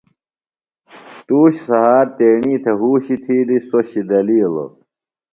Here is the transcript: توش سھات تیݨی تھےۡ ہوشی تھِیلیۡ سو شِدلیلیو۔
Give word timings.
توش 1.27 1.53
سھات 1.65 2.07
تیݨی 2.17 2.55
تھےۡ 2.63 2.77
ہوشی 2.79 3.15
تھِیلیۡ 3.23 3.63
سو 3.69 3.79
شِدلیلیو۔ 3.89 4.65